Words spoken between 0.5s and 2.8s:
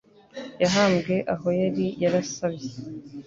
Yahambwe aho yari yarasabye